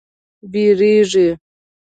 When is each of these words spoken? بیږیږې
بیږیږې 0.51 1.27